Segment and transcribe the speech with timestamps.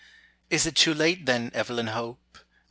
[0.49, 2.39] Is it too late, then, Evelyn Hope?